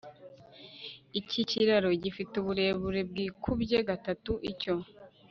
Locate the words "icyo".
4.51-4.75